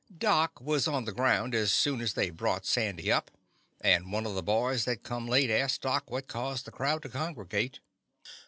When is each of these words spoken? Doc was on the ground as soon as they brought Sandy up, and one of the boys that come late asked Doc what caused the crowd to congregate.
Doc 0.17 0.59
was 0.59 0.87
on 0.87 1.05
the 1.05 1.11
ground 1.11 1.53
as 1.53 1.71
soon 1.71 2.01
as 2.01 2.15
they 2.15 2.31
brought 2.31 2.65
Sandy 2.65 3.11
up, 3.11 3.29
and 3.81 4.11
one 4.11 4.25
of 4.25 4.33
the 4.33 4.41
boys 4.41 4.83
that 4.85 5.03
come 5.03 5.27
late 5.27 5.51
asked 5.51 5.81
Doc 5.83 6.09
what 6.09 6.27
caused 6.27 6.65
the 6.65 6.71
crowd 6.71 7.03
to 7.03 7.09
congregate. 7.09 7.79